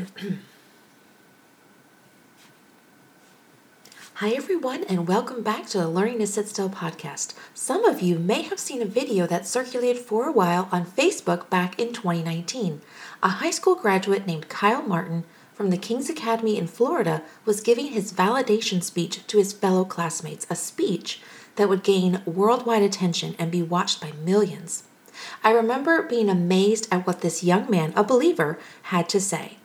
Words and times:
Hi, 4.14 4.30
everyone, 4.30 4.84
and 4.84 5.06
welcome 5.06 5.42
back 5.42 5.66
to 5.68 5.78
the 5.78 5.88
Learning 5.88 6.20
to 6.20 6.26
Sit 6.26 6.48
Still 6.48 6.70
podcast. 6.70 7.34
Some 7.52 7.84
of 7.84 8.00
you 8.00 8.18
may 8.18 8.40
have 8.42 8.58
seen 8.58 8.80
a 8.80 8.86
video 8.86 9.26
that 9.26 9.46
circulated 9.46 10.02
for 10.02 10.26
a 10.26 10.32
while 10.32 10.70
on 10.72 10.86
Facebook 10.86 11.50
back 11.50 11.78
in 11.78 11.92
2019. 11.92 12.80
A 13.22 13.28
high 13.28 13.50
school 13.50 13.74
graduate 13.74 14.26
named 14.26 14.48
Kyle 14.48 14.80
Martin 14.82 15.24
from 15.52 15.68
the 15.68 15.76
King's 15.76 16.08
Academy 16.08 16.56
in 16.56 16.66
Florida 16.66 17.22
was 17.44 17.60
giving 17.60 17.88
his 17.88 18.12
validation 18.12 18.82
speech 18.82 19.26
to 19.26 19.36
his 19.36 19.52
fellow 19.52 19.84
classmates, 19.84 20.46
a 20.48 20.56
speech 20.56 21.20
that 21.56 21.68
would 21.68 21.82
gain 21.82 22.22
worldwide 22.24 22.82
attention 22.82 23.34
and 23.38 23.50
be 23.50 23.62
watched 23.62 24.00
by 24.00 24.12
millions. 24.12 24.84
I 25.44 25.50
remember 25.50 26.02
being 26.02 26.30
amazed 26.30 26.88
at 26.90 27.06
what 27.06 27.20
this 27.20 27.44
young 27.44 27.70
man, 27.70 27.92
a 27.94 28.02
believer, 28.02 28.58
had 28.84 29.06
to 29.10 29.20
say. 29.20 29.58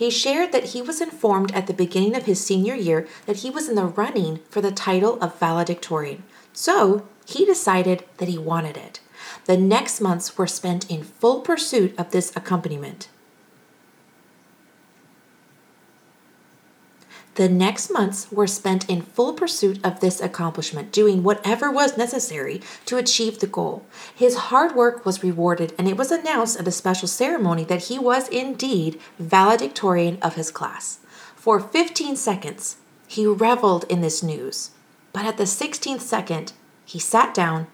He 0.00 0.08
shared 0.08 0.52
that 0.52 0.70
he 0.72 0.80
was 0.80 1.02
informed 1.02 1.52
at 1.52 1.66
the 1.66 1.74
beginning 1.74 2.16
of 2.16 2.24
his 2.24 2.42
senior 2.42 2.74
year 2.74 3.06
that 3.26 3.40
he 3.40 3.50
was 3.50 3.68
in 3.68 3.74
the 3.74 3.84
running 3.84 4.40
for 4.48 4.62
the 4.62 4.72
title 4.72 5.20
of 5.20 5.38
valedictorian. 5.38 6.22
So 6.54 7.06
he 7.26 7.44
decided 7.44 8.04
that 8.16 8.26
he 8.26 8.38
wanted 8.38 8.78
it. 8.78 9.00
The 9.44 9.58
next 9.58 10.00
months 10.00 10.38
were 10.38 10.46
spent 10.46 10.90
in 10.90 11.02
full 11.02 11.42
pursuit 11.42 11.94
of 11.98 12.12
this 12.12 12.34
accompaniment. 12.34 13.08
The 17.40 17.48
next 17.48 17.90
months 17.90 18.30
were 18.30 18.46
spent 18.46 18.86
in 18.90 19.00
full 19.00 19.32
pursuit 19.32 19.82
of 19.82 20.00
this 20.00 20.20
accomplishment, 20.20 20.92
doing 20.92 21.22
whatever 21.22 21.70
was 21.70 21.96
necessary 21.96 22.60
to 22.84 22.98
achieve 22.98 23.38
the 23.38 23.46
goal. 23.46 23.86
His 24.14 24.50
hard 24.52 24.76
work 24.76 25.06
was 25.06 25.22
rewarded, 25.22 25.72
and 25.78 25.88
it 25.88 25.96
was 25.96 26.10
announced 26.12 26.60
at 26.60 26.68
a 26.68 26.70
special 26.70 27.08
ceremony 27.08 27.64
that 27.64 27.84
he 27.84 27.98
was 27.98 28.28
indeed 28.28 29.00
valedictorian 29.18 30.18
of 30.20 30.34
his 30.34 30.50
class. 30.50 30.98
For 31.34 31.58
15 31.58 32.14
seconds, 32.16 32.76
he 33.08 33.26
reveled 33.26 33.86
in 33.88 34.02
this 34.02 34.22
news. 34.22 34.72
But 35.14 35.24
at 35.24 35.38
the 35.38 35.44
16th 35.44 36.02
second, 36.02 36.52
he 36.84 36.98
sat 36.98 37.32
down, 37.32 37.68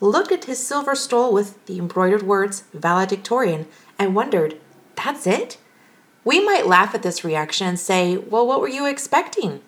looked 0.00 0.30
at 0.30 0.44
his 0.44 0.64
silver 0.64 0.94
stole 0.94 1.32
with 1.32 1.66
the 1.66 1.80
embroidered 1.80 2.22
words 2.22 2.62
valedictorian, 2.72 3.66
and 3.98 4.14
wondered, 4.14 4.60
That's 4.94 5.26
it? 5.26 5.58
We 6.28 6.44
might 6.44 6.66
laugh 6.66 6.94
at 6.94 7.02
this 7.02 7.24
reaction 7.24 7.66
and 7.66 7.80
say, 7.80 8.18
Well, 8.18 8.46
what 8.46 8.60
were 8.60 8.68
you 8.68 8.84
expecting? 8.84 9.62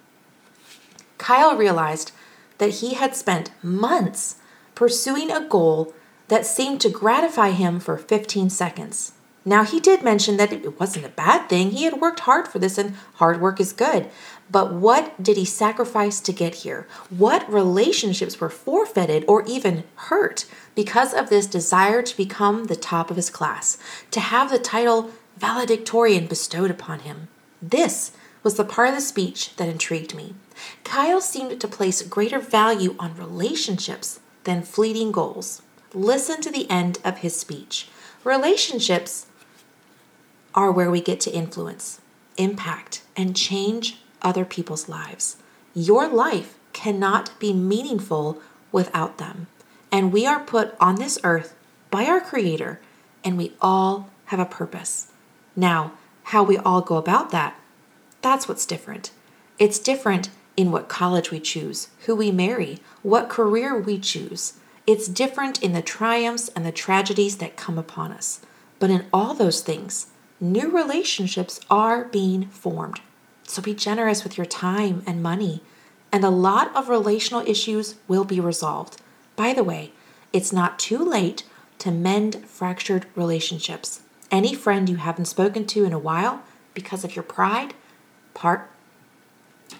Kyle 1.16 1.56
realized 1.56 2.12
that 2.58 2.80
he 2.80 2.92
had 2.92 3.16
spent 3.16 3.50
months 3.62 4.36
pursuing 4.75 5.31
a 5.31 5.41
goal 5.41 5.94
that 6.28 6.44
seemed 6.44 6.83
to 6.83 6.91
gratify 6.91 7.53
him 7.53 7.81
for 7.81 7.97
15 7.97 8.50
seconds. 8.50 9.12
Now, 9.42 9.64
he 9.64 9.81
did 9.81 10.03
mention 10.03 10.36
that 10.36 10.53
it 10.53 10.78
wasn't 10.78 11.06
a 11.06 11.16
bad 11.25 11.48
thing. 11.48 11.70
He 11.70 11.84
had 11.84 11.98
worked 11.98 12.20
hard 12.20 12.47
for 12.47 12.58
this, 12.58 12.77
and 12.77 12.94
hard 13.14 13.41
work 13.41 13.58
is 13.58 13.72
good. 13.72 14.11
But 14.50 14.70
what 14.70 15.22
did 15.22 15.38
he 15.38 15.47
sacrifice 15.47 16.20
to 16.20 16.33
get 16.33 16.56
here? 16.56 16.86
What 17.08 17.50
relationships 17.50 18.38
were 18.38 18.50
forfeited 18.50 19.25
or 19.27 19.47
even 19.47 19.84
hurt 19.94 20.44
because 20.75 21.14
of 21.14 21.31
this 21.31 21.47
desire 21.47 22.03
to 22.03 22.16
become 22.19 22.64
the 22.64 22.77
top 22.77 23.11
of 23.11 23.16
his 23.16 23.31
class, 23.31 23.78
to 24.11 24.20
have 24.20 24.50
the 24.50 24.58
title 24.58 25.11
valedictorian 25.41 26.27
bestowed 26.27 26.70
upon 26.70 27.00
him. 27.00 27.28
This 27.62 28.12
was 28.42 28.55
the 28.56 28.64
part 28.64 28.91
of 28.91 28.94
the 28.94 29.00
speech 29.00 29.56
that 29.56 29.69
intrigued 29.69 30.14
me. 30.14 30.34
Kyle 30.84 31.20
seemed 31.20 31.58
to 31.60 31.69
place 31.69 32.02
greater 32.02 32.38
value 32.38 32.94
on 32.98 33.16
relationships 33.16 34.20
than 34.44 34.62
fleeting 34.62 35.12
goals. 35.12 35.62
Listen 35.94 36.41
to 36.42 36.50
the 36.50 36.70
end 36.70 36.98
of 37.05 37.19
his 37.19 37.38
speech. 37.38 37.88
Relationships 38.22 39.27
are 40.55 40.70
where 40.70 40.91
we 40.91 41.00
get 41.00 41.20
to 41.20 41.32
influence, 41.32 42.00
impact, 42.36 43.02
and 43.16 43.34
change 43.34 43.98
other 44.20 44.44
people's 44.44 44.88
lives. 44.88 45.36
Your 45.75 46.06
life 46.06 46.58
cannot 46.72 47.38
be 47.38 47.53
meaningful 47.53 48.41
without 48.72 49.19
them. 49.19 49.47
And 49.91 50.12
we 50.12 50.26
are 50.26 50.41
put 50.41 50.75
on 50.78 50.97
this 50.97 51.19
earth 51.25 51.54
by 51.91 52.04
our 52.04 52.20
Creator, 52.20 52.81
and 53.25 53.37
we 53.37 53.54
all 53.60 54.10
have 54.26 54.38
a 54.38 54.44
purpose. 54.44 55.09
Now, 55.56 55.93
how 56.25 56.43
we 56.43 56.56
all 56.59 56.81
go 56.81 56.97
about 56.97 57.31
that, 57.31 57.59
that's 58.22 58.49
what's 58.49 58.66
different. 58.66 59.11
It's 59.59 59.78
different 59.78 60.31
in 60.56 60.71
what 60.71 60.88
college 60.88 61.31
we 61.31 61.41
choose, 61.41 61.88
who 62.06 62.15
we 62.15 62.31
marry, 62.31 62.78
what 63.03 63.28
career 63.28 63.78
we 63.78 63.99
choose. 63.99 64.55
It's 64.87 65.09
different 65.09 65.62
in 65.62 65.72
the 65.72 65.83
triumphs 65.83 66.49
and 66.55 66.65
the 66.65 66.72
tragedies 66.72 67.38
that 67.38 67.56
come 67.56 67.78
upon 67.78 68.12
us. 68.12 68.41
But 68.78 68.91
in 68.91 69.06
all 69.12 69.34
those 69.34 69.61
things, 69.61 70.09
new 70.41 70.71
relationships 70.71 71.61
are 71.71 72.05
being 72.05 72.47
formed. 72.49 73.00
So 73.44 73.62
be 73.62 73.75
generous 73.75 74.22
with 74.22 74.38
your 74.38 74.47
time 74.47 75.03
and 75.06 75.22
money, 75.22 75.62
and 76.12 76.25
a 76.25 76.31
lot 76.31 76.75
of 76.75 76.88
relational 76.88 77.47
issues 77.47 77.97
will 78.09 78.25
be 78.25 78.41
resolved. 78.41 79.00
By 79.37 79.53
the 79.53 79.65
way, 79.65 79.93
it's 80.32 80.53
not 80.53 80.78
too 80.78 81.05
late 81.05 81.44
to 81.78 81.91
mend 81.91 82.44
fractured 82.47 83.06
relationships 83.17 84.03
any 84.30 84.54
friend 84.54 84.88
you 84.88 84.96
haven't 84.96 85.26
spoken 85.26 85.66
to 85.66 85.84
in 85.84 85.92
a 85.92 85.98
while 85.98 86.42
because 86.74 87.04
of 87.04 87.16
your 87.16 87.22
pride, 87.22 87.74
part 88.34 88.70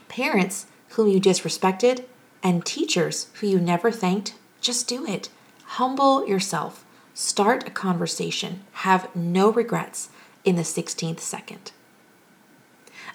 parents 0.09 0.67
whom 0.91 1.09
you 1.09 1.21
disrespected, 1.21 2.05
and 2.43 2.65
teachers 2.65 3.29
who 3.35 3.47
you 3.47 3.61
never 3.61 3.91
thanked, 3.91 4.35
just 4.61 4.89
do 4.89 5.07
it. 5.07 5.29
Humble 5.65 6.27
yourself. 6.27 6.85
Start 7.15 7.67
a 7.67 7.71
conversation. 7.71 8.61
Have 8.73 9.15
no 9.15 9.53
regrets 9.53 10.09
in 10.45 10.57
the 10.57 10.63
16th 10.63 11.21
second. 11.21 11.73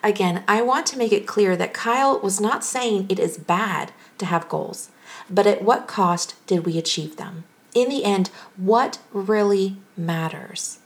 Again, 0.03 0.43
I 0.47 0.61
want 0.61 0.85
to 0.87 0.97
make 0.97 1.11
it 1.11 1.27
clear 1.27 1.55
that 1.57 1.73
Kyle 1.73 2.19
was 2.19 2.39
not 2.39 2.63
saying 2.63 3.07
it 3.09 3.19
is 3.19 3.37
bad 3.37 3.91
to 4.19 4.25
have 4.25 4.47
goals, 4.47 4.89
but 5.29 5.47
at 5.47 5.63
what 5.63 5.87
cost 5.87 6.35
did 6.45 6.65
we 6.65 6.77
achieve 6.77 7.17
them? 7.17 7.43
In 7.73 7.89
the 7.89 8.05
end, 8.05 8.29
what 8.55 8.99
really 9.11 9.77
matters? 9.97 10.79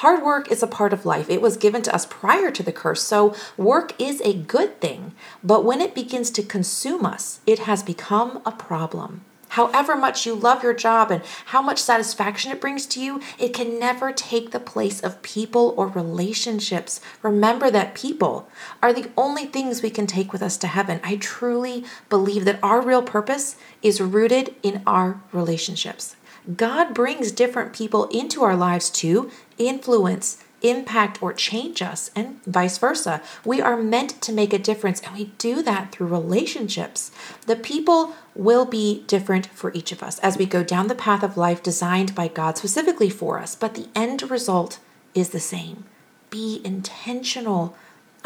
Hard 0.00 0.22
work 0.22 0.52
is 0.52 0.62
a 0.62 0.66
part 0.66 0.92
of 0.92 1.06
life. 1.06 1.30
It 1.30 1.40
was 1.40 1.56
given 1.56 1.80
to 1.80 1.94
us 1.94 2.04
prior 2.04 2.50
to 2.50 2.62
the 2.62 2.70
curse, 2.70 3.02
so 3.02 3.34
work 3.56 3.98
is 3.98 4.20
a 4.20 4.34
good 4.34 4.78
thing. 4.78 5.14
But 5.42 5.64
when 5.64 5.80
it 5.80 5.94
begins 5.94 6.28
to 6.32 6.42
consume 6.42 7.06
us, 7.06 7.40
it 7.46 7.60
has 7.60 7.82
become 7.82 8.42
a 8.44 8.52
problem. 8.52 9.22
However 9.48 9.96
much 9.96 10.26
you 10.26 10.34
love 10.34 10.62
your 10.62 10.74
job 10.74 11.10
and 11.10 11.22
how 11.46 11.62
much 11.62 11.82
satisfaction 11.82 12.52
it 12.52 12.60
brings 12.60 12.84
to 12.88 13.00
you, 13.00 13.22
it 13.38 13.54
can 13.54 13.78
never 13.78 14.12
take 14.12 14.50
the 14.50 14.60
place 14.60 15.00
of 15.00 15.22
people 15.22 15.72
or 15.78 15.86
relationships. 15.86 17.00
Remember 17.22 17.70
that 17.70 17.94
people 17.94 18.50
are 18.82 18.92
the 18.92 19.10
only 19.16 19.46
things 19.46 19.80
we 19.80 19.88
can 19.88 20.06
take 20.06 20.30
with 20.30 20.42
us 20.42 20.58
to 20.58 20.66
heaven. 20.66 21.00
I 21.02 21.16
truly 21.16 21.86
believe 22.10 22.44
that 22.44 22.62
our 22.62 22.82
real 22.82 23.02
purpose 23.02 23.56
is 23.80 24.02
rooted 24.02 24.56
in 24.62 24.82
our 24.86 25.22
relationships. 25.32 26.16
God 26.54 26.94
brings 26.94 27.32
different 27.32 27.72
people 27.72 28.04
into 28.06 28.44
our 28.44 28.54
lives 28.54 28.88
to 28.90 29.30
influence, 29.58 30.42
impact, 30.62 31.20
or 31.22 31.32
change 31.32 31.82
us, 31.82 32.10
and 32.14 32.42
vice 32.44 32.78
versa. 32.78 33.20
We 33.44 33.60
are 33.60 33.76
meant 33.76 34.20
to 34.22 34.32
make 34.32 34.52
a 34.52 34.58
difference, 34.58 35.00
and 35.00 35.16
we 35.16 35.32
do 35.38 35.60
that 35.62 35.90
through 35.90 36.06
relationships. 36.06 37.10
The 37.46 37.56
people 37.56 38.14
will 38.34 38.64
be 38.64 39.02
different 39.08 39.46
for 39.46 39.72
each 39.72 39.90
of 39.90 40.02
us 40.02 40.18
as 40.20 40.38
we 40.38 40.46
go 40.46 40.62
down 40.62 40.86
the 40.86 40.94
path 40.94 41.24
of 41.24 41.36
life 41.36 41.62
designed 41.62 42.14
by 42.14 42.28
God 42.28 42.58
specifically 42.58 43.10
for 43.10 43.40
us, 43.40 43.56
but 43.56 43.74
the 43.74 43.88
end 43.94 44.30
result 44.30 44.78
is 45.14 45.30
the 45.30 45.40
same. 45.40 45.84
Be 46.30 46.60
intentional 46.64 47.76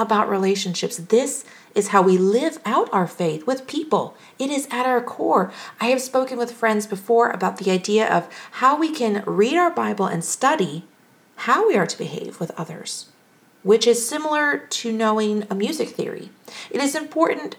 about 0.00 0.28
relationships. 0.28 0.97
This 0.97 1.44
is 1.75 1.88
how 1.88 2.03
we 2.03 2.19
live 2.19 2.59
out 2.65 2.88
our 2.93 3.06
faith 3.06 3.47
with 3.47 3.66
people. 3.66 4.16
It 4.38 4.50
is 4.50 4.66
at 4.71 4.87
our 4.87 5.00
core. 5.00 5.53
I 5.81 5.87
have 5.87 6.00
spoken 6.00 6.38
with 6.38 6.53
friends 6.53 6.87
before 6.87 7.31
about 7.31 7.59
the 7.59 7.71
idea 7.71 8.09
of 8.09 8.28
how 8.53 8.78
we 8.78 8.91
can 8.91 9.22
read 9.27 9.56
our 9.56 9.71
Bible 9.71 10.06
and 10.06 10.25
study 10.25 10.84
how 11.37 11.69
we 11.69 11.77
are 11.77 11.87
to 11.87 11.99
behave 11.99 12.41
with 12.41 12.51
others, 12.59 13.10
which 13.63 13.86
is 13.86 14.07
similar 14.07 14.59
to 14.59 14.92
knowing 14.92 15.47
a 15.48 15.54
music 15.54 15.91
theory. 15.91 16.30
It 16.71 16.80
is 16.80 16.95
important 16.95 17.57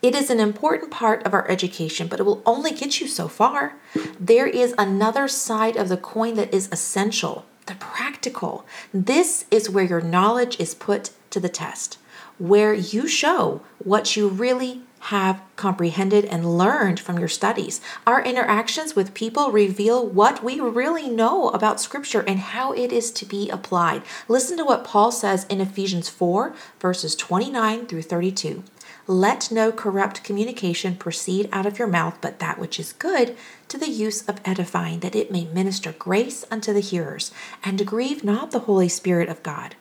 it 0.00 0.14
is 0.14 0.30
an 0.30 0.38
important 0.38 0.92
part 0.92 1.26
of 1.26 1.34
our 1.34 1.50
education, 1.50 2.06
but 2.06 2.20
it 2.20 2.22
will 2.22 2.40
only 2.46 2.70
get 2.70 3.00
you 3.00 3.08
so 3.08 3.26
far. 3.26 3.74
There 4.20 4.46
is 4.46 4.72
another 4.78 5.26
side 5.26 5.76
of 5.76 5.88
the 5.88 5.96
coin 5.96 6.34
that 6.34 6.54
is 6.54 6.68
essential 6.70 7.44
the 7.68 7.74
practical. 7.74 8.64
This 8.92 9.44
is 9.50 9.70
where 9.70 9.84
your 9.84 10.00
knowledge 10.00 10.58
is 10.58 10.74
put 10.74 11.10
to 11.38 11.42
the 11.42 11.48
test, 11.48 11.98
where 12.38 12.74
you 12.74 13.06
show 13.06 13.62
what 13.78 14.16
you 14.16 14.26
really 14.28 14.82
have 14.98 15.40
comprehended 15.54 16.24
and 16.24 16.58
learned 16.58 16.98
from 16.98 17.16
your 17.16 17.28
studies. 17.28 17.80
Our 18.04 18.20
interactions 18.20 18.96
with 18.96 19.14
people 19.14 19.52
reveal 19.52 20.04
what 20.04 20.42
we 20.42 20.58
really 20.58 21.08
know 21.08 21.50
about 21.50 21.80
Scripture 21.80 22.24
and 22.26 22.40
how 22.40 22.72
it 22.72 22.90
is 22.90 23.12
to 23.12 23.24
be 23.24 23.48
applied. 23.50 24.02
Listen 24.26 24.56
to 24.56 24.64
what 24.64 24.82
Paul 24.82 25.12
says 25.12 25.46
in 25.48 25.60
Ephesians 25.60 26.08
4, 26.08 26.52
verses 26.80 27.14
29 27.14 27.86
through 27.86 28.02
32. 28.02 28.64
Let 29.06 29.52
no 29.52 29.70
corrupt 29.70 30.24
communication 30.24 30.96
proceed 30.96 31.48
out 31.52 31.66
of 31.66 31.78
your 31.78 31.88
mouth, 31.88 32.18
but 32.20 32.40
that 32.40 32.58
which 32.58 32.80
is 32.80 32.92
good 32.92 33.36
to 33.68 33.78
the 33.78 33.88
use 33.88 34.28
of 34.28 34.40
edifying, 34.44 35.00
that 35.00 35.14
it 35.14 35.30
may 35.30 35.44
minister 35.44 35.92
grace 35.92 36.44
unto 36.50 36.72
the 36.72 36.80
hearers, 36.80 37.30
and 37.64 37.86
grieve 37.86 38.24
not 38.24 38.50
the 38.50 38.66
Holy 38.66 38.88
Spirit 38.88 39.28
of 39.28 39.44
God 39.44 39.76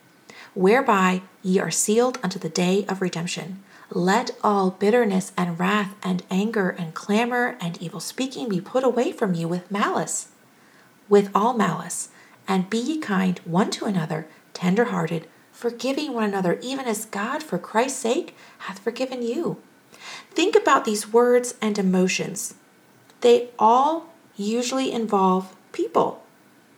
whereby 0.58 1.22
ye 1.44 1.60
are 1.60 1.70
sealed 1.70 2.18
unto 2.24 2.40
the 2.40 2.50
day 2.50 2.84
of 2.90 3.00
redemption. 3.00 3.64
Let 3.92 4.32
all 4.44 4.72
bitterness 4.72 5.32
and 5.38 5.60
wrath 5.60 5.94
and 6.04 6.24
anger 6.32 6.70
and 6.72 6.96
clamor 6.96 7.58
and 7.62 7.82
evil 7.82 8.00
speaking 8.00 8.50
be 8.50 8.60
put 8.60 8.84
away 8.84 9.12
from 9.12 9.36
you 9.36 9.48
with 9.48 9.70
malice, 9.70 10.30
with 11.08 11.30
all 11.36 11.54
malice, 11.54 12.10
and 12.48 12.72
be 12.72 12.80
ye 12.80 12.98
kind 12.98 13.40
one 13.46 13.70
to 13.72 13.86
another, 13.86 14.28
tender 14.54 14.86
hearted, 14.86 15.28
forgiving 15.52 16.14
one 16.14 16.24
another, 16.24 16.60
even 16.64 16.86
as 16.86 17.06
God, 17.06 17.44
for 17.44 17.60
Christ's 17.60 18.00
sake, 18.00 18.36
hath 18.60 18.80
forgiven 18.80 19.22
you. 19.22 19.58
Think 20.32 20.56
about 20.56 20.86
these 20.86 21.14
words 21.14 21.54
and 21.62 21.78
emotions. 21.78 22.56
They 23.22 23.50
all 23.60 24.08
usually 24.36 24.92
involve 24.92 25.56
people. 25.72 26.24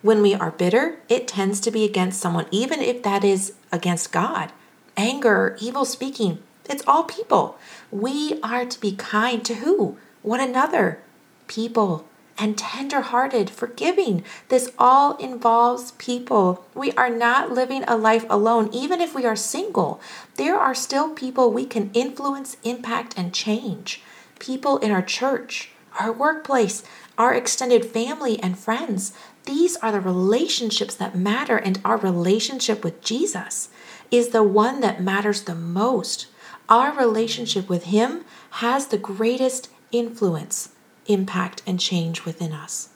When 0.01 0.22
we 0.22 0.34
are 0.34 0.51
bitter, 0.51 1.00
it 1.10 1.28
tends 1.28 1.60
to 1.62 1.72
be 1.72 1.84
against 1.84 2.22
someone, 2.22 2.46
even 2.51 2.80
if 2.80 3.04
that 3.04 3.24
is 3.25 3.54
against 3.72 4.13
God. 4.13 4.54
Anger, 4.96 5.57
evil 5.60 5.84
speaking, 5.84 6.40
it's 6.69 6.84
all 6.88 7.04
people. 7.04 7.57
We 7.92 8.40
are 8.42 8.66
to 8.66 8.80
be 8.80 8.94
kind 8.96 9.44
to 9.44 9.56
who? 9.56 9.98
One 10.22 10.40
another, 10.40 11.00
people, 11.48 12.06
and 12.38 12.57
tender 12.57 13.01
hearted, 13.01 13.50
forgiving. 13.50 14.24
This 14.48 14.72
all 14.80 15.18
involves 15.18 15.92
people. 15.94 16.66
We 16.74 16.94
are 16.94 17.10
not 17.10 17.52
living 17.52 17.84
a 17.84 17.98
life 17.98 18.25
alone, 18.30 18.69
even 18.72 19.02
if 19.02 19.13
we 19.13 19.25
are 19.25 19.36
single. 19.36 20.00
There 20.38 20.57
are 20.57 20.74
still 20.74 21.10
people 21.10 21.52
we 21.52 21.66
can 21.66 21.92
influence, 21.94 22.56
impact, 22.63 23.16
and 23.18 23.34
change. 23.34 24.02
People 24.40 24.78
in 24.78 24.92
our 24.92 25.02
church, 25.02 25.72
our 26.00 26.12
workplace, 26.12 26.84
our 27.18 27.34
extended 27.34 27.86
family, 27.86 28.42
and 28.42 28.57
friends. 28.57 29.13
These 29.46 29.75
are 29.78 29.92
the 29.92 30.00
relationships 30.00 30.96
that 30.96 31.16
matter, 31.16 31.57
and 31.57 31.80
our 31.84 31.98
relationship 31.98 32.84
with 32.84 33.01
Jesus 33.01 33.69
is 34.10 34.30
the 34.30 34.44
one 34.44 34.80
that 34.80 35.04
matters 35.04 35.44
the 35.44 35.56
most. 35.56 36.28
Our 36.68 36.98
relationship 36.98 37.68
with 37.68 37.86
Him 37.86 38.24
has 38.51 38.88
the 38.88 38.98
greatest 38.98 39.69
influence, 39.92 40.69
impact, 41.07 41.62
and 41.68 41.80
change 41.80 42.25
within 42.25 42.54
us. 42.54 42.90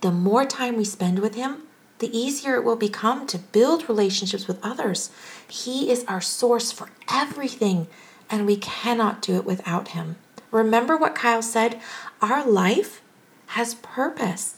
The 0.00 0.10
more 0.10 0.44
time 0.44 0.76
we 0.76 0.84
spend 0.84 1.18
with 1.20 1.34
Him, 1.34 1.62
the 1.98 2.16
easier 2.16 2.54
it 2.54 2.64
will 2.64 2.76
become 2.76 3.26
to 3.26 3.38
build 3.38 3.88
relationships 3.88 4.46
with 4.46 4.64
others. 4.64 5.10
He 5.48 5.90
is 5.90 6.04
our 6.06 6.20
source 6.20 6.70
for 6.70 6.90
everything, 7.12 7.88
and 8.30 8.46
we 8.46 8.56
cannot 8.56 9.20
do 9.20 9.36
it 9.36 9.44
without 9.44 9.88
Him. 9.88 10.16
Remember 10.50 10.96
what 10.96 11.14
Kyle 11.14 11.42
said? 11.42 11.80
Our 12.22 12.46
life 12.46 13.02
has 13.48 13.74
purpose. 13.76 14.56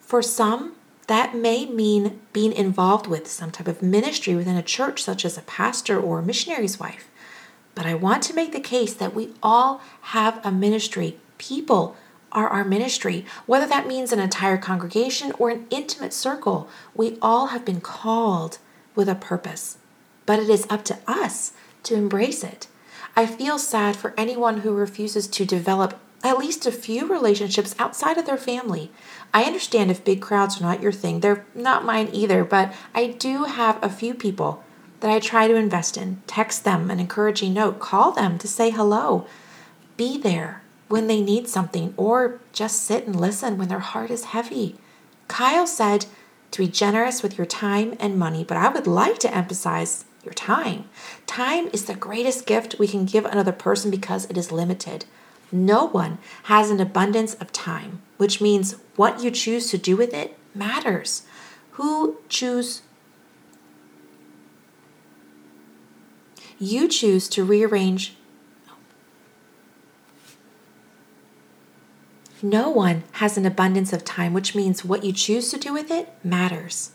For 0.00 0.22
some, 0.22 0.74
that 1.06 1.34
may 1.34 1.66
mean 1.66 2.20
being 2.32 2.52
involved 2.52 3.06
with 3.06 3.26
some 3.26 3.50
type 3.50 3.68
of 3.68 3.82
ministry 3.82 4.34
within 4.34 4.56
a 4.56 4.62
church, 4.62 5.02
such 5.02 5.24
as 5.24 5.38
a 5.38 5.42
pastor 5.42 5.98
or 5.98 6.18
a 6.18 6.22
missionary's 6.22 6.78
wife. 6.78 7.08
But 7.74 7.86
I 7.86 7.94
want 7.94 8.22
to 8.24 8.34
make 8.34 8.52
the 8.52 8.60
case 8.60 8.92
that 8.94 9.14
we 9.14 9.32
all 9.42 9.80
have 10.02 10.44
a 10.44 10.52
ministry. 10.52 11.18
People 11.38 11.96
are 12.32 12.48
our 12.48 12.64
ministry, 12.64 13.24
whether 13.46 13.66
that 13.66 13.86
means 13.86 14.12
an 14.12 14.18
entire 14.18 14.58
congregation 14.58 15.32
or 15.38 15.50
an 15.50 15.66
intimate 15.70 16.12
circle. 16.12 16.68
We 16.94 17.18
all 17.22 17.48
have 17.48 17.64
been 17.64 17.80
called 17.80 18.58
with 18.94 19.08
a 19.08 19.14
purpose, 19.14 19.78
but 20.26 20.38
it 20.38 20.50
is 20.50 20.66
up 20.68 20.84
to 20.86 20.98
us 21.06 21.52
to 21.84 21.94
embrace 21.94 22.44
it. 22.44 22.66
I 23.18 23.26
feel 23.26 23.58
sad 23.58 23.96
for 23.96 24.14
anyone 24.16 24.58
who 24.58 24.72
refuses 24.72 25.26
to 25.26 25.44
develop 25.44 25.98
at 26.22 26.38
least 26.38 26.66
a 26.66 26.70
few 26.70 27.08
relationships 27.08 27.74
outside 27.76 28.16
of 28.16 28.26
their 28.26 28.36
family. 28.36 28.92
I 29.34 29.42
understand 29.42 29.90
if 29.90 30.04
big 30.04 30.22
crowds 30.22 30.60
are 30.60 30.62
not 30.62 30.80
your 30.80 30.92
thing, 30.92 31.18
they're 31.18 31.44
not 31.52 31.84
mine 31.84 32.10
either, 32.12 32.44
but 32.44 32.72
I 32.94 33.08
do 33.08 33.42
have 33.46 33.82
a 33.82 33.90
few 33.90 34.14
people 34.14 34.62
that 35.00 35.10
I 35.10 35.18
try 35.18 35.48
to 35.48 35.56
invest 35.56 35.96
in. 35.96 36.22
Text 36.28 36.62
them 36.62 36.92
an 36.92 37.00
encouraging 37.00 37.54
note, 37.54 37.80
call 37.80 38.12
them 38.12 38.38
to 38.38 38.46
say 38.46 38.70
hello, 38.70 39.26
be 39.96 40.16
there 40.16 40.62
when 40.86 41.08
they 41.08 41.20
need 41.20 41.48
something, 41.48 41.94
or 41.96 42.38
just 42.52 42.84
sit 42.84 43.04
and 43.04 43.20
listen 43.20 43.58
when 43.58 43.66
their 43.66 43.80
heart 43.80 44.12
is 44.12 44.26
heavy. 44.26 44.76
Kyle 45.26 45.66
said 45.66 46.06
to 46.52 46.62
be 46.64 46.68
generous 46.68 47.24
with 47.24 47.36
your 47.36 47.48
time 47.48 47.96
and 47.98 48.16
money, 48.16 48.44
but 48.44 48.56
I 48.56 48.68
would 48.68 48.86
like 48.86 49.18
to 49.18 49.34
emphasize 49.34 50.04
your 50.28 50.34
time. 50.34 50.84
Time 51.26 51.70
is 51.72 51.86
the 51.86 51.94
greatest 51.94 52.44
gift 52.44 52.78
we 52.78 52.86
can 52.86 53.06
give 53.06 53.24
another 53.24 53.52
person 53.52 53.90
because 53.90 54.26
it 54.26 54.36
is 54.36 54.52
limited. 54.52 55.06
No 55.50 55.86
one 55.86 56.18
has 56.44 56.70
an 56.70 56.80
abundance 56.80 57.32
of 57.36 57.50
time, 57.50 58.02
which 58.18 58.38
means 58.38 58.76
what 58.96 59.22
you 59.22 59.30
choose 59.30 59.70
to 59.70 59.78
do 59.78 59.96
with 59.96 60.12
it 60.12 60.36
matters. 60.54 61.22
Who 61.72 62.18
choose 62.28 62.82
you 66.58 66.88
choose 66.88 67.26
to 67.28 67.42
rearrange 67.44 68.16
No 72.42 72.70
one 72.70 73.02
has 73.12 73.36
an 73.36 73.46
abundance 73.46 73.92
of 73.92 74.04
time, 74.04 74.32
which 74.32 74.54
means 74.54 74.84
what 74.84 75.02
you 75.02 75.12
choose 75.12 75.50
to 75.50 75.58
do 75.58 75.72
with 75.72 75.90
it 75.90 76.12
matters. 76.22 76.92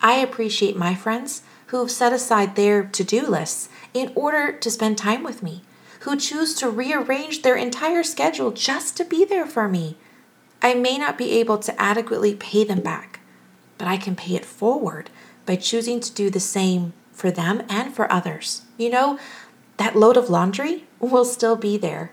I 0.00 0.18
appreciate 0.18 0.76
my 0.76 0.94
friends 0.94 1.42
who 1.74 1.80
have 1.80 1.90
set 1.90 2.12
aside 2.12 2.54
their 2.54 2.84
to 2.84 3.02
do 3.02 3.26
lists 3.26 3.68
in 3.92 4.12
order 4.14 4.52
to 4.52 4.70
spend 4.70 4.96
time 4.96 5.24
with 5.24 5.42
me 5.42 5.60
who 6.02 6.16
choose 6.16 6.54
to 6.54 6.70
rearrange 6.70 7.42
their 7.42 7.56
entire 7.56 8.04
schedule 8.04 8.52
just 8.52 8.96
to 8.96 9.04
be 9.04 9.24
there 9.24 9.44
for 9.44 9.68
me. 9.68 9.96
I 10.62 10.74
may 10.74 10.96
not 10.98 11.18
be 11.18 11.32
able 11.32 11.58
to 11.58 11.82
adequately 11.82 12.36
pay 12.36 12.62
them 12.62 12.80
back, 12.80 13.18
but 13.76 13.88
I 13.88 13.96
can 13.96 14.14
pay 14.14 14.36
it 14.36 14.44
forward 14.44 15.10
by 15.46 15.56
choosing 15.56 15.98
to 15.98 16.14
do 16.14 16.30
the 16.30 16.38
same 16.38 16.92
for 17.10 17.32
them 17.32 17.64
and 17.68 17.92
for 17.92 18.10
others. 18.12 18.62
You 18.78 18.90
know, 18.90 19.18
that 19.76 19.96
load 19.96 20.16
of 20.16 20.30
laundry 20.30 20.84
will 21.00 21.24
still 21.24 21.56
be 21.56 21.76
there, 21.76 22.12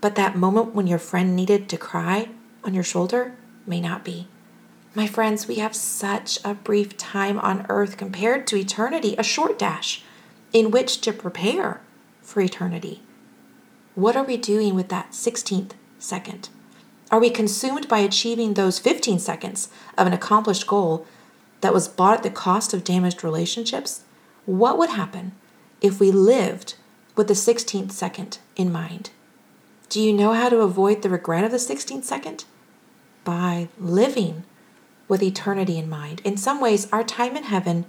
but 0.00 0.14
that 0.14 0.34
moment 0.34 0.74
when 0.74 0.86
your 0.86 0.98
friend 0.98 1.36
needed 1.36 1.68
to 1.68 1.76
cry 1.76 2.30
on 2.62 2.72
your 2.72 2.82
shoulder 2.82 3.34
may 3.66 3.82
not 3.82 4.02
be. 4.02 4.28
My 4.96 5.08
friends, 5.08 5.48
we 5.48 5.56
have 5.56 5.74
such 5.74 6.38
a 6.44 6.54
brief 6.54 6.96
time 6.96 7.40
on 7.40 7.66
earth 7.68 7.96
compared 7.96 8.46
to 8.46 8.56
eternity, 8.56 9.16
a 9.18 9.24
short 9.24 9.58
dash 9.58 10.04
in 10.52 10.70
which 10.70 11.00
to 11.00 11.12
prepare 11.12 11.80
for 12.22 12.40
eternity. 12.40 13.02
What 13.96 14.16
are 14.16 14.22
we 14.22 14.36
doing 14.36 14.76
with 14.76 14.90
that 14.90 15.10
16th 15.10 15.72
second? 15.98 16.48
Are 17.10 17.18
we 17.18 17.28
consumed 17.28 17.88
by 17.88 17.98
achieving 17.98 18.54
those 18.54 18.78
15 18.78 19.18
seconds 19.18 19.68
of 19.98 20.06
an 20.06 20.12
accomplished 20.12 20.68
goal 20.68 21.06
that 21.60 21.74
was 21.74 21.88
bought 21.88 22.18
at 22.18 22.22
the 22.22 22.30
cost 22.30 22.72
of 22.72 22.84
damaged 22.84 23.24
relationships? 23.24 24.04
What 24.46 24.78
would 24.78 24.90
happen 24.90 25.32
if 25.80 25.98
we 25.98 26.12
lived 26.12 26.74
with 27.16 27.26
the 27.26 27.34
16th 27.34 27.90
second 27.90 28.38
in 28.54 28.70
mind? 28.70 29.10
Do 29.88 30.00
you 30.00 30.12
know 30.12 30.34
how 30.34 30.48
to 30.48 30.60
avoid 30.60 31.02
the 31.02 31.10
regret 31.10 31.42
of 31.42 31.50
the 31.50 31.56
16th 31.56 32.04
second? 32.04 32.44
By 33.24 33.68
living 33.78 34.44
with 35.08 35.22
eternity 35.22 35.78
in 35.78 35.88
mind. 35.88 36.20
In 36.24 36.36
some 36.36 36.60
ways, 36.60 36.88
our 36.92 37.04
time 37.04 37.36
in 37.36 37.44
heaven 37.44 37.84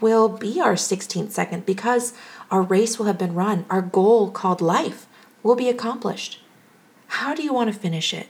will 0.00 0.28
be 0.28 0.60
our 0.60 0.74
16th 0.74 1.30
second 1.30 1.64
because 1.64 2.12
our 2.50 2.62
race 2.62 2.98
will 2.98 3.06
have 3.06 3.18
been 3.18 3.34
run, 3.34 3.64
our 3.70 3.82
goal 3.82 4.30
called 4.30 4.60
life 4.60 5.06
will 5.42 5.54
be 5.54 5.68
accomplished. 5.68 6.40
How 7.08 7.34
do 7.34 7.42
you 7.42 7.52
want 7.52 7.72
to 7.72 7.78
finish 7.78 8.12
it? 8.12 8.28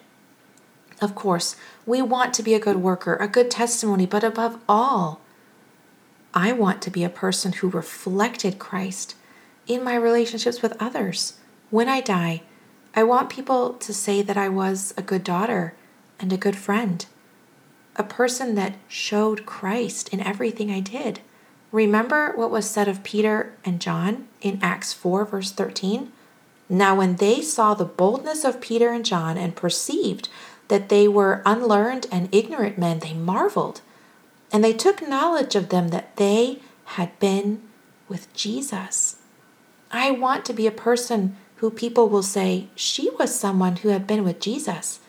Of 1.01 1.15
course, 1.15 1.57
we 1.85 2.03
want 2.03 2.35
to 2.35 2.43
be 2.43 2.55
a 2.55 2.61
good 2.61 2.77
worker, 2.77 3.17
a 3.17 3.29
good 3.29 3.51
testimony, 3.51 4.07
but 4.07 4.25
above 4.25 4.59
all, 4.69 5.21
I 6.35 6.53
want 6.53 6.83
to 6.83 6.91
be 6.91 7.05
a 7.05 7.11
person 7.11 7.53
who 7.53 7.69
reflected 7.69 8.59
Christ 8.59 9.15
in 9.67 9.83
my 9.83 9.95
relationships 9.95 10.63
with 10.63 10.77
others. 10.81 11.39
When 11.71 11.89
I 11.89 12.01
die, 12.01 12.43
I 12.95 13.03
want 13.03 13.31
people 13.31 13.75
to 13.75 13.93
say 13.93 14.23
that 14.23 14.37
I 14.37 14.49
was 14.49 14.95
a 14.97 15.03
good 15.03 15.25
daughter 15.25 15.75
and 16.19 16.33
a 16.33 16.39
good 16.39 16.57
friend, 16.57 17.05
a 17.97 18.05
person 18.05 18.55
that 18.55 18.77
showed 18.89 19.47
Christ 19.47 20.09
in 20.11 20.21
everything 20.21 20.71
I 20.71 20.81
did. 20.81 21.21
Remember 21.73 22.33
what 22.37 22.51
was 22.51 22.69
said 22.69 22.89
of 22.89 23.03
Peter 23.03 23.55
and 23.65 23.81
John 23.81 24.29
in 24.41 24.59
Acts 24.63 24.93
4, 24.93 25.25
verse 25.25 25.51
13? 25.51 26.13
Now, 26.69 26.97
when 26.97 27.17
they 27.17 27.43
saw 27.43 27.75
the 27.75 27.85
boldness 27.85 28.45
of 28.45 28.61
Peter 28.61 28.91
and 28.91 29.05
John 29.05 29.37
and 29.37 29.55
perceived 29.55 30.29
that 30.69 30.89
they 30.89 31.07
were 31.07 31.43
unlearned 31.47 32.07
and 32.11 32.29
ignorant 32.35 32.77
men, 32.77 33.01
they 33.01 33.13
marveled. 33.13 33.81
And 34.53 34.63
they 34.63 34.73
took 34.73 35.07
knowledge 35.07 35.55
of 35.55 35.69
them 35.69 35.89
that 35.89 36.17
they 36.17 36.61
had 36.85 37.19
been 37.19 37.63
with 38.09 38.33
Jesus. 38.35 39.17
I 39.91 40.11
want 40.11 40.45
to 40.47 40.53
be 40.53 40.67
a 40.67 40.73
person 40.73 41.37
who 41.57 41.71
people 41.71 42.09
will 42.09 42.23
say, 42.23 42.69
She 42.75 43.11
was 43.11 43.39
someone 43.39 43.77
who 43.77 43.89
had 43.89 44.07
been 44.07 44.25
with 44.25 44.41
Jesus. 44.41 45.01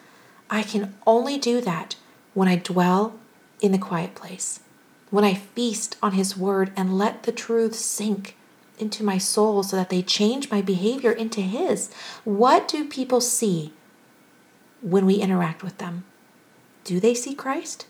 I 0.50 0.63
can 0.63 0.96
only 1.06 1.38
do 1.38 1.60
that 1.62 1.96
when 2.38 2.48
I 2.48 2.58
dwell 2.58 3.15
in 3.62 3.72
the 3.72 3.79
quiet 3.79 4.13
place, 4.13 4.60
when 5.10 5.24
I 5.24 5.34
feast 5.34 5.98
on 6.03 6.12
His 6.12 6.38
word 6.38 6.72
and 6.75 6.96
let 6.96 7.24
the 7.24 7.32
truth 7.32 7.74
sink 7.74 8.38
into 8.77 9.03
my 9.03 9.17
soul 9.17 9.63
so 9.63 9.75
that 9.75 9.89
they 9.89 10.03
change 10.03 10.51
my 10.51 10.62
behavior 10.62 11.12
into 11.12 11.41
His. 11.41 11.91
What 12.25 12.67
do 12.67 12.86
people 12.86 13.22
see 13.22 13.74
when 14.84 15.08
we 15.08 15.15
interact 15.15 15.63
with 15.63 15.79
them? 15.79 16.03
Do 16.84 17.00
they 17.00 17.15
see 17.15 17.34
Christ? 17.34 17.88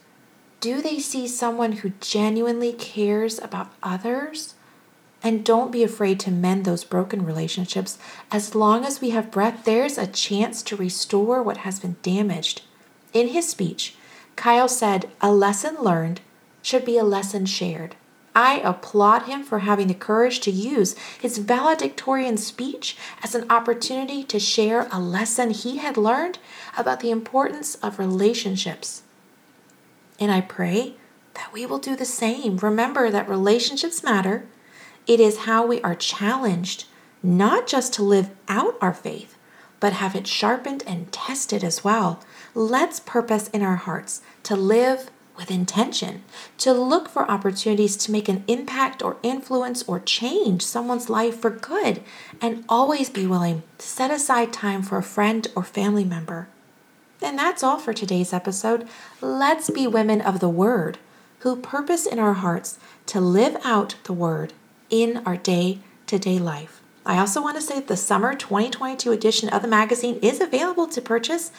Do 0.60 0.80
they 0.80 0.98
see 0.98 1.28
someone 1.28 1.72
who 1.72 1.92
genuinely 2.00 2.72
cares 2.72 3.38
about 3.38 3.74
others? 3.82 4.54
And 5.22 5.44
don't 5.44 5.70
be 5.70 5.82
afraid 5.82 6.18
to 6.20 6.30
mend 6.30 6.64
those 6.64 6.84
broken 6.84 7.22
relationships. 7.22 7.98
As 8.32 8.54
long 8.54 8.86
as 8.86 9.02
we 9.02 9.10
have 9.10 9.30
breath, 9.30 9.64
there's 9.64 9.98
a 9.98 10.06
chance 10.06 10.62
to 10.62 10.74
restore 10.74 11.42
what 11.42 11.58
has 11.58 11.80
been 11.80 11.96
damaged. 12.02 12.62
In 13.12 13.28
his 13.28 13.46
speech, 13.46 13.94
Kyle 14.38 14.68
said, 14.68 15.10
A 15.20 15.32
lesson 15.32 15.74
learned 15.80 16.20
should 16.62 16.84
be 16.84 16.96
a 16.96 17.02
lesson 17.02 17.44
shared. 17.44 17.96
I 18.36 18.60
applaud 18.60 19.24
him 19.24 19.42
for 19.42 19.58
having 19.58 19.88
the 19.88 19.94
courage 19.94 20.38
to 20.40 20.52
use 20.52 20.94
his 21.20 21.38
valedictorian 21.38 22.36
speech 22.36 22.96
as 23.20 23.34
an 23.34 23.50
opportunity 23.50 24.22
to 24.22 24.38
share 24.38 24.86
a 24.92 25.00
lesson 25.00 25.50
he 25.50 25.78
had 25.78 25.96
learned 25.96 26.38
about 26.76 27.00
the 27.00 27.10
importance 27.10 27.74
of 27.82 27.98
relationships. 27.98 29.02
And 30.20 30.30
I 30.30 30.40
pray 30.40 30.94
that 31.34 31.52
we 31.52 31.66
will 31.66 31.80
do 31.80 31.96
the 31.96 32.04
same. 32.04 32.58
Remember 32.58 33.10
that 33.10 33.28
relationships 33.28 34.04
matter. 34.04 34.46
It 35.08 35.18
is 35.18 35.38
how 35.38 35.66
we 35.66 35.80
are 35.82 35.96
challenged 35.96 36.84
not 37.24 37.66
just 37.66 37.92
to 37.94 38.04
live 38.04 38.30
out 38.46 38.78
our 38.80 38.94
faith, 38.94 39.36
but 39.80 39.94
have 39.94 40.14
it 40.14 40.28
sharpened 40.28 40.84
and 40.86 41.10
tested 41.10 41.64
as 41.64 41.82
well. 41.82 42.20
Let's 42.54 43.00
purpose 43.00 43.48
in 43.48 43.62
our 43.62 43.76
hearts 43.76 44.22
to 44.44 44.56
live 44.56 45.10
with 45.36 45.50
intention, 45.50 46.24
to 46.58 46.72
look 46.72 47.08
for 47.08 47.30
opportunities 47.30 47.96
to 47.96 48.10
make 48.10 48.28
an 48.28 48.44
impact 48.48 49.02
or 49.02 49.16
influence 49.22 49.84
or 49.84 50.00
change 50.00 50.62
someone's 50.62 51.08
life 51.08 51.38
for 51.38 51.50
good, 51.50 52.02
and 52.40 52.64
always 52.68 53.08
be 53.08 53.26
willing 53.26 53.62
to 53.78 53.86
set 53.86 54.10
aside 54.10 54.52
time 54.52 54.82
for 54.82 54.98
a 54.98 55.02
friend 55.02 55.46
or 55.54 55.62
family 55.62 56.04
member. 56.04 56.48
And 57.22 57.38
that's 57.38 57.62
all 57.62 57.78
for 57.78 57.92
today's 57.92 58.32
episode. 58.32 58.88
Let's 59.20 59.70
be 59.70 59.86
women 59.86 60.20
of 60.20 60.40
the 60.40 60.48
Word 60.48 60.98
who 61.40 61.56
purpose 61.56 62.04
in 62.04 62.18
our 62.18 62.34
hearts 62.34 62.78
to 63.06 63.20
live 63.20 63.56
out 63.64 63.94
the 64.04 64.12
Word 64.12 64.52
in 64.90 65.18
our 65.24 65.36
day 65.36 65.78
to 66.06 66.18
day 66.18 66.38
life. 66.38 66.82
I 67.08 67.18
also 67.18 67.40
want 67.40 67.56
to 67.56 67.62
say 67.62 67.76
that 67.76 67.88
the 67.88 67.96
summer 67.96 68.34
2022 68.34 69.10
edition 69.12 69.48
of 69.48 69.62
the 69.62 69.68
magazine 69.68 70.18
is 70.20 70.42
available 70.42 70.86
to 70.88 71.00
purchase, 71.00 71.50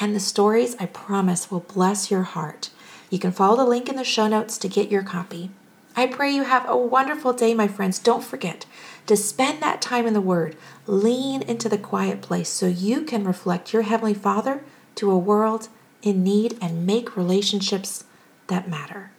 and 0.00 0.16
the 0.16 0.18
stories 0.18 0.76
I 0.80 0.86
promise 0.86 1.50
will 1.50 1.60
bless 1.60 2.10
your 2.10 2.22
heart. 2.22 2.70
You 3.10 3.18
can 3.18 3.30
follow 3.30 3.58
the 3.58 3.66
link 3.66 3.90
in 3.90 3.96
the 3.96 4.02
show 4.02 4.28
notes 4.28 4.56
to 4.56 4.66
get 4.66 4.90
your 4.90 5.02
copy. 5.02 5.50
I 5.94 6.06
pray 6.06 6.30
you 6.30 6.44
have 6.44 6.66
a 6.66 6.74
wonderful 6.74 7.34
day, 7.34 7.52
my 7.52 7.68
friends. 7.68 7.98
Don't 7.98 8.24
forget 8.24 8.64
to 9.06 9.14
spend 9.14 9.60
that 9.60 9.82
time 9.82 10.06
in 10.06 10.14
the 10.14 10.22
Word. 10.22 10.56
Lean 10.86 11.42
into 11.42 11.68
the 11.68 11.76
quiet 11.76 12.22
place 12.22 12.48
so 12.48 12.66
you 12.66 13.02
can 13.02 13.24
reflect 13.24 13.74
your 13.74 13.82
Heavenly 13.82 14.14
Father 14.14 14.64
to 14.94 15.10
a 15.10 15.18
world 15.18 15.68
in 16.00 16.24
need 16.24 16.56
and 16.62 16.86
make 16.86 17.14
relationships 17.14 18.04
that 18.46 18.70
matter. 18.70 19.10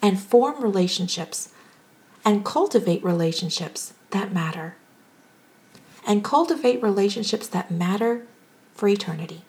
And 0.00 0.18
form 0.18 0.62
relationships 0.62 1.50
and 2.24 2.42
cultivate 2.42 3.04
relationships 3.04 3.92
that 4.12 4.32
matter. 4.32 4.76
And 6.06 6.24
cultivate 6.24 6.82
relationships 6.82 7.46
that 7.48 7.70
matter 7.70 8.26
for 8.74 8.88
eternity. 8.88 9.42